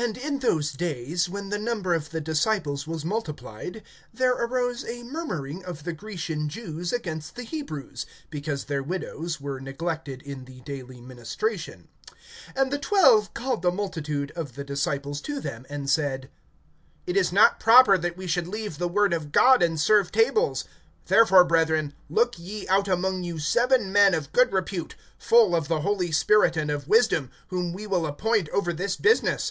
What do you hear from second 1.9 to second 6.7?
of the disciples was multiplied, there arose a murmuring of the Grecian